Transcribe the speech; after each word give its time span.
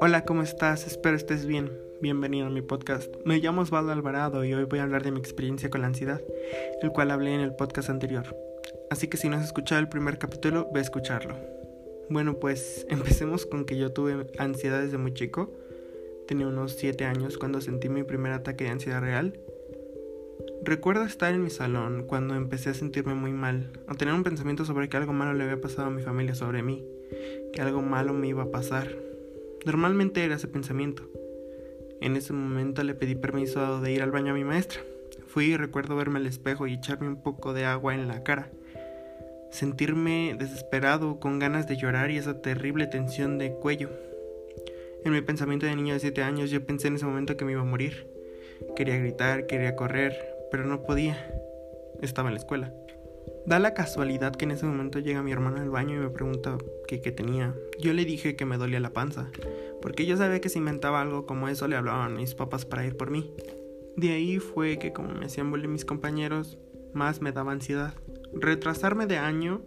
Hola, 0.00 0.24
¿cómo 0.26 0.42
estás? 0.42 0.86
Espero 0.86 1.16
estés 1.16 1.46
bien. 1.46 1.70
Bienvenido 2.00 2.48
a 2.48 2.50
mi 2.50 2.60
podcast. 2.60 3.14
Me 3.24 3.38
llamo 3.38 3.62
Osvaldo 3.62 3.92
Alvarado 3.92 4.44
y 4.44 4.52
hoy 4.52 4.64
voy 4.64 4.80
a 4.80 4.82
hablar 4.82 5.02
de 5.04 5.12
mi 5.12 5.18
experiencia 5.18 5.70
con 5.70 5.80
la 5.80 5.86
ansiedad, 5.86 6.20
el 6.82 6.90
cual 6.90 7.10
hablé 7.10 7.34
en 7.34 7.40
el 7.40 7.54
podcast 7.54 7.88
anterior. 7.88 8.36
Así 8.90 9.08
que 9.08 9.16
si 9.16 9.28
no 9.28 9.36
has 9.36 9.44
escuchado 9.44 9.80
el 9.80 9.88
primer 9.88 10.18
capítulo, 10.18 10.68
ve 10.72 10.80
a 10.80 10.82
escucharlo. 10.82 11.36
Bueno, 12.10 12.38
pues 12.38 12.86
empecemos 12.90 13.46
con 13.46 13.64
que 13.64 13.78
yo 13.78 13.92
tuve 13.92 14.26
ansiedad 14.38 14.82
desde 14.82 14.98
muy 14.98 15.14
chico. 15.14 15.52
Tenía 16.26 16.46
unos 16.46 16.72
7 16.72 17.04
años 17.06 17.38
cuando 17.38 17.60
sentí 17.60 17.88
mi 17.88 18.02
primer 18.02 18.32
ataque 18.32 18.64
de 18.64 18.70
ansiedad 18.70 19.00
real. 19.00 19.40
Recuerdo 20.68 21.04
estar 21.04 21.32
en 21.32 21.42
mi 21.42 21.48
salón 21.48 22.04
cuando 22.06 22.34
empecé 22.34 22.68
a 22.68 22.74
sentirme 22.74 23.14
muy 23.14 23.32
mal, 23.32 23.70
o 23.88 23.94
tener 23.94 24.12
un 24.12 24.22
pensamiento 24.22 24.66
sobre 24.66 24.90
que 24.90 24.98
algo 24.98 25.14
malo 25.14 25.32
le 25.32 25.44
había 25.44 25.62
pasado 25.62 25.88
a 25.88 25.90
mi 25.90 26.02
familia 26.02 26.34
sobre 26.34 26.62
mí, 26.62 26.84
que 27.54 27.62
algo 27.62 27.80
malo 27.80 28.12
me 28.12 28.28
iba 28.28 28.42
a 28.42 28.50
pasar. 28.50 28.94
Normalmente 29.64 30.22
era 30.22 30.34
ese 30.34 30.46
pensamiento. 30.46 31.08
En 32.02 32.16
ese 32.16 32.34
momento 32.34 32.82
le 32.84 32.92
pedí 32.92 33.14
permiso 33.14 33.80
de 33.80 33.92
ir 33.92 34.02
al 34.02 34.10
baño 34.10 34.32
a 34.32 34.34
mi 34.34 34.44
maestra. 34.44 34.82
Fui 35.26 35.46
y 35.46 35.56
recuerdo 35.56 35.96
verme 35.96 36.18
al 36.18 36.26
espejo 36.26 36.66
y 36.66 36.74
echarme 36.74 37.08
un 37.08 37.22
poco 37.22 37.54
de 37.54 37.64
agua 37.64 37.94
en 37.94 38.06
la 38.06 38.22
cara. 38.22 38.50
Sentirme 39.50 40.36
desesperado, 40.38 41.18
con 41.18 41.38
ganas 41.38 41.66
de 41.66 41.78
llorar 41.78 42.10
y 42.10 42.18
esa 42.18 42.42
terrible 42.42 42.86
tensión 42.86 43.38
de 43.38 43.52
cuello. 43.52 43.88
En 45.02 45.12
mi 45.12 45.22
pensamiento 45.22 45.64
de 45.64 45.74
niño 45.74 45.94
de 45.94 46.00
7 46.00 46.22
años 46.22 46.50
yo 46.50 46.66
pensé 46.66 46.88
en 46.88 46.96
ese 46.96 47.06
momento 47.06 47.38
que 47.38 47.46
me 47.46 47.52
iba 47.52 47.62
a 47.62 47.64
morir. 47.64 48.06
Quería 48.76 48.98
gritar, 48.98 49.46
quería 49.46 49.74
correr, 49.74 50.37
pero 50.50 50.64
no 50.64 50.82
podía. 50.82 51.16
Estaba 52.00 52.28
en 52.28 52.34
la 52.34 52.40
escuela. 52.40 52.72
Da 53.46 53.58
la 53.58 53.74
casualidad 53.74 54.36
que 54.36 54.44
en 54.44 54.50
ese 54.50 54.66
momento 54.66 54.98
llega 54.98 55.22
mi 55.22 55.32
hermana 55.32 55.62
al 55.62 55.70
baño 55.70 55.96
y 55.96 56.00
me 56.00 56.10
pregunta 56.10 56.58
qué, 56.86 56.98
tenía. 56.98 57.54
Yo 57.80 57.92
le 57.92 58.04
dije 58.04 58.36
que 58.36 58.44
me 58.44 58.58
dolía 58.58 58.80
la 58.80 58.92
panza, 58.92 59.30
porque 59.80 60.06
yo 60.06 60.16
sabía 60.16 60.40
que 60.40 60.48
si 60.48 60.58
inventaba 60.58 61.00
algo 61.00 61.26
como 61.26 61.48
eso 61.48 61.66
le 61.68 61.76
hablaban 61.76 62.16
mis 62.16 62.34
papás 62.34 62.64
para 62.64 62.84
ir 62.84 62.96
por 62.96 63.10
mí. 63.10 63.32
De 63.96 64.12
ahí 64.12 64.38
fue 64.38 64.78
que 64.78 64.92
como 64.92 65.14
me 65.14 65.26
hacían 65.26 65.50
bullying 65.50 65.70
mis 65.70 65.84
compañeros, 65.84 66.58
más 66.92 67.20
me 67.22 67.32
daba 67.32 67.52
ansiedad. 67.52 67.94
Retrasarme 68.34 69.06
de 69.06 69.16
año 69.16 69.62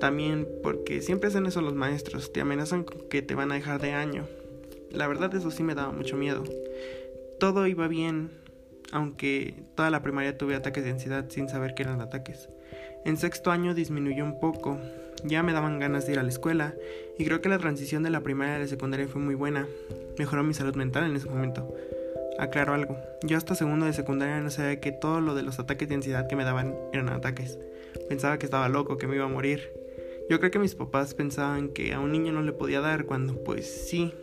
también 0.00 0.48
porque 0.62 1.00
siempre 1.00 1.28
hacen 1.28 1.46
eso 1.46 1.60
los 1.60 1.74
maestros, 1.74 2.32
te 2.32 2.40
amenazan 2.40 2.84
con 2.84 3.08
que 3.08 3.22
te 3.22 3.34
van 3.34 3.52
a 3.52 3.54
dejar 3.54 3.80
de 3.80 3.92
año. 3.92 4.26
La 4.90 5.06
verdad 5.06 5.34
eso 5.34 5.50
sí 5.50 5.62
me 5.62 5.74
daba 5.74 5.92
mucho 5.92 6.16
miedo. 6.16 6.44
Todo 7.38 7.66
iba 7.66 7.88
bien, 7.88 8.30
aunque 8.94 9.54
toda 9.74 9.90
la 9.90 10.02
primaria 10.02 10.38
tuve 10.38 10.54
ataques 10.54 10.84
de 10.84 10.90
ansiedad 10.90 11.24
sin 11.28 11.48
saber 11.48 11.74
que 11.74 11.82
eran 11.82 12.00
ataques. 12.00 12.48
En 13.04 13.16
sexto 13.16 13.50
año 13.50 13.74
disminuyó 13.74 14.24
un 14.24 14.38
poco, 14.38 14.78
ya 15.24 15.42
me 15.42 15.52
daban 15.52 15.80
ganas 15.80 16.06
de 16.06 16.12
ir 16.12 16.20
a 16.20 16.22
la 16.22 16.28
escuela 16.28 16.74
y 17.18 17.24
creo 17.24 17.40
que 17.40 17.48
la 17.48 17.58
transición 17.58 18.04
de 18.04 18.10
la 18.10 18.20
primaria 18.20 18.54
a 18.54 18.58
la 18.60 18.68
secundaria 18.68 19.08
fue 19.08 19.20
muy 19.20 19.34
buena. 19.34 19.66
Mejoró 20.16 20.44
mi 20.44 20.54
salud 20.54 20.76
mental 20.76 21.04
en 21.04 21.16
ese 21.16 21.28
momento. 21.28 21.74
Aclaro 22.38 22.72
algo, 22.72 22.96
yo 23.24 23.36
hasta 23.36 23.56
segundo 23.56 23.84
de 23.84 23.92
secundaria 23.92 24.40
no 24.40 24.50
sabía 24.50 24.80
que 24.80 24.92
todo 24.92 25.20
lo 25.20 25.34
de 25.34 25.42
los 25.42 25.58
ataques 25.58 25.88
de 25.88 25.96
ansiedad 25.96 26.28
que 26.28 26.36
me 26.36 26.44
daban 26.44 26.76
eran 26.92 27.08
ataques. 27.08 27.58
Pensaba 28.08 28.38
que 28.38 28.46
estaba 28.46 28.68
loco, 28.68 28.96
que 28.96 29.08
me 29.08 29.16
iba 29.16 29.24
a 29.24 29.28
morir. 29.28 29.72
Yo 30.30 30.38
creo 30.38 30.52
que 30.52 30.60
mis 30.60 30.76
papás 30.76 31.14
pensaban 31.14 31.68
que 31.68 31.94
a 31.94 32.00
un 32.00 32.12
niño 32.12 32.32
no 32.32 32.42
le 32.42 32.52
podía 32.52 32.80
dar 32.80 33.06
cuando 33.06 33.42
pues 33.42 33.66
sí. 33.88 34.14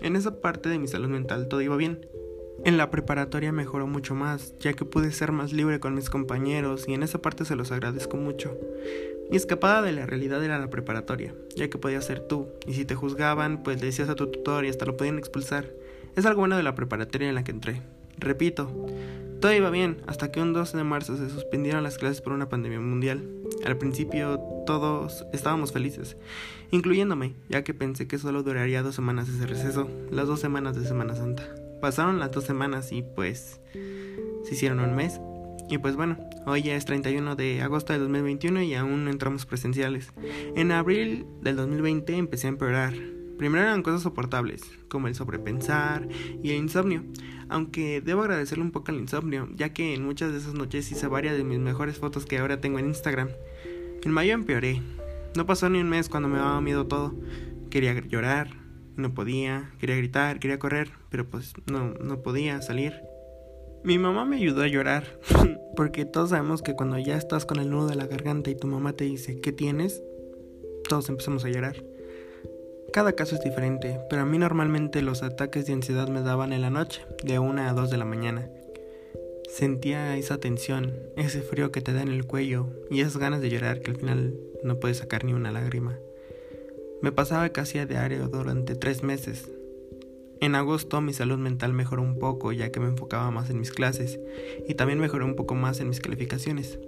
En 0.00 0.16
esa 0.16 0.40
parte 0.40 0.70
de 0.70 0.78
mi 0.78 0.88
salud 0.88 1.08
mental 1.08 1.48
todo 1.48 1.60
iba 1.60 1.76
bien. 1.76 2.06
En 2.64 2.76
la 2.76 2.90
preparatoria 2.90 3.52
mejoró 3.52 3.86
mucho 3.86 4.14
más, 4.14 4.54
ya 4.58 4.72
que 4.72 4.84
pude 4.84 5.12
ser 5.12 5.30
más 5.30 5.52
libre 5.52 5.78
con 5.78 5.94
mis 5.94 6.10
compañeros 6.10 6.86
y 6.88 6.94
en 6.94 7.02
esa 7.02 7.22
parte 7.22 7.44
se 7.44 7.54
los 7.54 7.70
agradezco 7.70 8.16
mucho. 8.16 8.56
Mi 9.30 9.36
escapada 9.36 9.82
de 9.82 9.92
la 9.92 10.06
realidad 10.06 10.42
era 10.42 10.58
la 10.58 10.70
preparatoria, 10.70 11.34
ya 11.54 11.68
que 11.68 11.78
podías 11.78 12.04
ser 12.04 12.20
tú, 12.20 12.48
y 12.66 12.74
si 12.74 12.84
te 12.84 12.94
juzgaban, 12.94 13.62
pues 13.62 13.80
le 13.80 13.86
decías 13.86 14.08
a 14.08 14.14
tu 14.14 14.30
tutor 14.30 14.64
y 14.64 14.68
hasta 14.68 14.86
lo 14.86 14.96
podían 14.96 15.18
expulsar. 15.18 15.70
Es 16.16 16.26
algo 16.26 16.40
bueno 16.40 16.56
de 16.56 16.62
la 16.62 16.74
preparatoria 16.74 17.28
en 17.28 17.34
la 17.34 17.44
que 17.44 17.50
entré. 17.50 17.82
Repito, 18.18 18.70
todo 19.40 19.52
iba 19.52 19.68
bien 19.70 19.98
hasta 20.06 20.32
que 20.32 20.40
un 20.40 20.52
12 20.52 20.76
de 20.76 20.84
marzo 20.84 21.16
se 21.16 21.28
suspendieron 21.28 21.82
las 21.82 21.98
clases 21.98 22.22
por 22.22 22.32
una 22.32 22.48
pandemia 22.48 22.80
mundial. 22.80 23.28
Al 23.64 23.76
principio 23.76 24.40
todos 24.64 25.26
estábamos 25.32 25.72
felices, 25.72 26.16
incluyéndome, 26.70 27.34
ya 27.48 27.62
que 27.62 27.74
pensé 27.74 28.06
que 28.08 28.18
solo 28.18 28.42
duraría 28.42 28.82
dos 28.82 28.94
semanas 28.94 29.28
ese 29.28 29.46
receso, 29.46 29.88
las 30.10 30.26
dos 30.26 30.40
semanas 30.40 30.74
de 30.76 30.86
Semana 30.86 31.14
Santa. 31.14 31.65
Pasaron 31.86 32.18
las 32.18 32.32
dos 32.32 32.42
semanas 32.42 32.90
y 32.90 33.04
pues 33.04 33.60
se 34.42 34.54
hicieron 34.54 34.80
un 34.80 34.96
mes. 34.96 35.20
Y 35.70 35.78
pues 35.78 35.94
bueno, 35.94 36.18
hoy 36.44 36.62
ya 36.62 36.74
es 36.74 36.84
31 36.84 37.36
de 37.36 37.62
agosto 37.62 37.92
de 37.92 38.00
2021 38.00 38.62
y 38.62 38.74
aún 38.74 39.04
no 39.04 39.10
entramos 39.12 39.46
presenciales. 39.46 40.12
En 40.56 40.72
abril 40.72 41.26
del 41.42 41.54
2020 41.54 42.16
empecé 42.16 42.48
a 42.48 42.50
empeorar. 42.50 42.92
Primero 43.38 43.62
eran 43.62 43.84
cosas 43.84 44.02
soportables, 44.02 44.62
como 44.88 45.06
el 45.06 45.14
sobrepensar 45.14 46.08
y 46.42 46.50
el 46.50 46.56
insomnio. 46.56 47.04
Aunque 47.48 48.00
debo 48.00 48.22
agradecerle 48.22 48.64
un 48.64 48.72
poco 48.72 48.90
al 48.90 48.98
insomnio, 48.98 49.48
ya 49.54 49.72
que 49.72 49.94
en 49.94 50.04
muchas 50.04 50.32
de 50.32 50.38
esas 50.38 50.54
noches 50.54 50.90
hice 50.90 51.06
varias 51.06 51.36
de 51.36 51.44
mis 51.44 51.60
mejores 51.60 51.98
fotos 51.98 52.26
que 52.26 52.38
ahora 52.38 52.60
tengo 52.60 52.80
en 52.80 52.86
Instagram. 52.86 53.28
En 54.02 54.10
mayo 54.10 54.34
empeoré. 54.34 54.82
No 55.36 55.46
pasó 55.46 55.70
ni 55.70 55.78
un 55.78 55.88
mes 55.88 56.08
cuando 56.08 56.28
me 56.28 56.38
daba 56.38 56.60
miedo 56.60 56.88
todo. 56.88 57.14
Quería 57.70 57.94
llorar, 58.08 58.65
no 58.96 59.14
podía, 59.14 59.72
quería 59.78 59.96
gritar, 59.96 60.38
quería 60.38 60.58
correr, 60.58 60.90
pero 61.10 61.28
pues 61.28 61.52
no, 61.70 61.94
no 61.94 62.22
podía 62.22 62.60
salir. 62.62 62.94
Mi 63.84 63.98
mamá 63.98 64.24
me 64.24 64.36
ayudó 64.36 64.62
a 64.62 64.68
llorar, 64.68 65.20
porque 65.76 66.04
todos 66.04 66.30
sabemos 66.30 66.62
que 66.62 66.74
cuando 66.74 66.98
ya 66.98 67.16
estás 67.16 67.46
con 67.46 67.58
el 67.60 67.70
nudo 67.70 67.86
de 67.88 67.94
la 67.94 68.06
garganta 68.06 68.50
y 68.50 68.56
tu 68.56 68.66
mamá 68.66 68.94
te 68.94 69.04
dice, 69.04 69.40
¿qué 69.40 69.52
tienes? 69.52 70.02
Todos 70.88 71.08
empezamos 71.08 71.44
a 71.44 71.50
llorar. 71.50 71.76
Cada 72.92 73.12
caso 73.12 73.34
es 73.34 73.42
diferente, 73.42 74.00
pero 74.08 74.22
a 74.22 74.26
mí 74.26 74.38
normalmente 74.38 75.02
los 75.02 75.22
ataques 75.22 75.66
de 75.66 75.74
ansiedad 75.74 76.08
me 76.08 76.22
daban 76.22 76.52
en 76.52 76.62
la 76.62 76.70
noche, 76.70 77.04
de 77.22 77.38
una 77.38 77.68
a 77.68 77.74
dos 77.74 77.90
de 77.90 77.98
la 77.98 78.04
mañana. 78.04 78.48
Sentía 79.48 80.16
esa 80.16 80.38
tensión, 80.38 80.94
ese 81.16 81.40
frío 81.42 81.70
que 81.70 81.80
te 81.80 81.92
da 81.92 82.02
en 82.02 82.08
el 82.08 82.26
cuello 82.26 82.68
y 82.90 83.00
esas 83.00 83.18
ganas 83.18 83.40
de 83.40 83.50
llorar 83.50 83.80
que 83.80 83.90
al 83.90 83.96
final 83.96 84.34
no 84.64 84.80
puedes 84.80 84.98
sacar 84.98 85.24
ni 85.24 85.32
una 85.32 85.52
lágrima. 85.52 85.98
Me 87.02 87.12
pasaba 87.12 87.50
casi 87.50 87.78
a 87.78 87.86
diario 87.86 88.28
durante 88.28 88.74
tres 88.74 89.02
meses. 89.02 89.50
En 90.40 90.54
agosto 90.54 91.00
mi 91.02 91.12
salud 91.12 91.38
mental 91.38 91.74
mejoró 91.74 92.02
un 92.02 92.18
poco 92.18 92.52
ya 92.52 92.72
que 92.72 92.80
me 92.80 92.88
enfocaba 92.88 93.30
más 93.30 93.50
en 93.50 93.58
mis 93.58 93.70
clases 93.70 94.18
y 94.66 94.74
también 94.74 94.98
mejoró 94.98 95.26
un 95.26 95.36
poco 95.36 95.54
más 95.54 95.80
en 95.80 95.88
mis 95.88 96.00
calificaciones. 96.00 96.78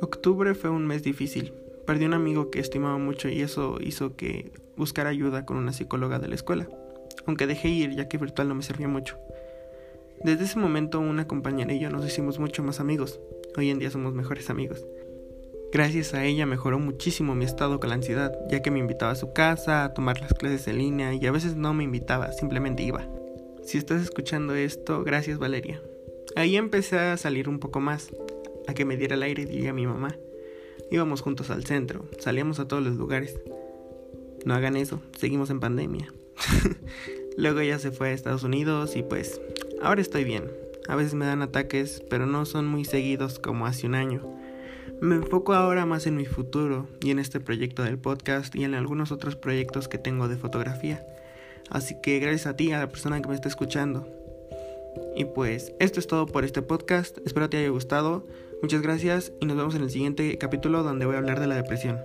Octubre 0.00 0.54
fue 0.54 0.70
un 0.70 0.86
mes 0.86 1.02
difícil. 1.02 1.52
Perdí 1.86 2.06
un 2.06 2.14
amigo 2.14 2.50
que 2.50 2.60
estimaba 2.60 2.98
mucho 2.98 3.28
y 3.28 3.42
eso 3.42 3.78
hizo 3.80 4.16
que 4.16 4.52
buscara 4.76 5.10
ayuda 5.10 5.44
con 5.44 5.58
una 5.58 5.72
psicóloga 5.72 6.18
de 6.18 6.28
la 6.28 6.34
escuela, 6.34 6.68
aunque 7.26 7.46
dejé 7.46 7.68
ir 7.68 7.94
ya 7.94 8.08
que 8.08 8.18
virtual 8.18 8.48
no 8.48 8.54
me 8.54 8.62
servía 8.62 8.88
mucho. 8.88 9.18
Desde 10.24 10.44
ese 10.44 10.58
momento 10.58 10.98
una 10.98 11.28
compañera 11.28 11.72
y 11.72 11.80
yo 11.80 11.90
nos 11.90 12.06
hicimos 12.06 12.38
mucho 12.38 12.62
más 12.62 12.80
amigos. 12.80 13.20
Hoy 13.56 13.70
en 13.70 13.78
día 13.78 13.90
somos 13.90 14.14
mejores 14.14 14.50
amigos. 14.50 14.84
Gracias 15.70 16.14
a 16.14 16.24
ella 16.24 16.46
mejoró 16.46 16.78
muchísimo 16.78 17.34
mi 17.34 17.44
estado 17.44 17.78
con 17.78 17.90
la 17.90 17.96
ansiedad, 17.96 18.32
ya 18.50 18.62
que 18.62 18.70
me 18.70 18.78
invitaba 18.78 19.12
a 19.12 19.16
su 19.16 19.34
casa 19.34 19.84
a 19.84 19.92
tomar 19.92 20.18
las 20.20 20.32
clases 20.32 20.66
en 20.66 20.78
línea 20.78 21.12
y 21.12 21.26
a 21.26 21.30
veces 21.30 21.56
no 21.56 21.74
me 21.74 21.84
invitaba, 21.84 22.32
simplemente 22.32 22.82
iba. 22.82 23.06
Si 23.62 23.76
estás 23.76 24.00
escuchando 24.00 24.54
esto, 24.54 25.04
gracias 25.04 25.38
Valeria. 25.38 25.82
Ahí 26.36 26.56
empecé 26.56 26.98
a 26.98 27.16
salir 27.18 27.50
un 27.50 27.58
poco 27.58 27.80
más, 27.80 28.10
a 28.66 28.72
que 28.72 28.86
me 28.86 28.96
diera 28.96 29.14
el 29.14 29.22
aire 29.22 29.46
y 29.50 29.66
a 29.66 29.74
mi 29.74 29.86
mamá. 29.86 30.16
Íbamos 30.90 31.20
juntos 31.20 31.50
al 31.50 31.66
centro, 31.66 32.06
salíamos 32.18 32.60
a 32.60 32.66
todos 32.66 32.82
los 32.82 32.96
lugares. 32.96 33.38
No 34.46 34.54
hagan 34.54 34.74
eso, 34.74 35.02
seguimos 35.18 35.50
en 35.50 35.60
pandemia. 35.60 36.14
Luego 37.36 37.60
ella 37.60 37.78
se 37.78 37.90
fue 37.90 38.08
a 38.08 38.12
Estados 38.12 38.42
Unidos 38.42 38.96
y 38.96 39.02
pues 39.02 39.38
ahora 39.82 40.00
estoy 40.00 40.24
bien. 40.24 40.50
A 40.88 40.96
veces 40.96 41.12
me 41.12 41.26
dan 41.26 41.42
ataques, 41.42 42.02
pero 42.08 42.24
no 42.24 42.46
son 42.46 42.66
muy 42.66 42.86
seguidos 42.86 43.38
como 43.38 43.66
hace 43.66 43.86
un 43.86 43.94
año. 43.94 44.37
Me 45.00 45.14
enfoco 45.14 45.54
ahora 45.54 45.86
más 45.86 46.06
en 46.06 46.16
mi 46.16 46.26
futuro 46.26 46.88
y 47.00 47.10
en 47.10 47.20
este 47.20 47.38
proyecto 47.38 47.84
del 47.84 47.98
podcast 47.98 48.54
y 48.56 48.64
en 48.64 48.74
algunos 48.74 49.12
otros 49.12 49.36
proyectos 49.36 49.86
que 49.86 49.96
tengo 49.98 50.26
de 50.26 50.36
fotografía. 50.36 51.06
Así 51.70 51.96
que 52.02 52.18
gracias 52.18 52.46
a 52.46 52.56
ti, 52.56 52.72
a 52.72 52.80
la 52.80 52.88
persona 52.88 53.22
que 53.22 53.28
me 53.28 53.34
está 53.36 53.48
escuchando. 53.48 54.08
Y 55.14 55.24
pues 55.24 55.72
esto 55.78 56.00
es 56.00 56.08
todo 56.08 56.26
por 56.26 56.44
este 56.44 56.62
podcast. 56.62 57.18
Espero 57.24 57.48
te 57.48 57.58
haya 57.58 57.68
gustado. 57.68 58.24
Muchas 58.60 58.82
gracias 58.82 59.32
y 59.40 59.46
nos 59.46 59.56
vemos 59.56 59.74
en 59.76 59.82
el 59.82 59.90
siguiente 59.90 60.36
capítulo 60.36 60.82
donde 60.82 61.06
voy 61.06 61.14
a 61.14 61.18
hablar 61.18 61.38
de 61.38 61.46
la 61.46 61.54
depresión. 61.54 61.98